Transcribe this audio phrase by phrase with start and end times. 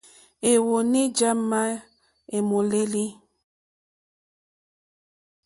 [0.51, 1.61] Íwɔ̌ní já má
[2.35, 3.05] èmòlêlì.